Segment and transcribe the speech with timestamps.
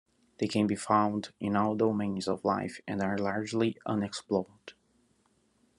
[0.39, 4.73] They can be found in all domains of life and are largely unexplored.